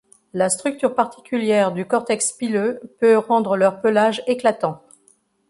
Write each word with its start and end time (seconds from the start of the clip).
La 0.33 0.49
structure 0.49 0.95
particulière 0.95 1.71
du 1.73 1.85
cortex 1.85 2.31
pileux 2.31 2.79
peut 2.99 3.17
rendre 3.19 3.55
leur 3.55 3.81
pelage 3.81 4.23
éclatant. 4.25 4.83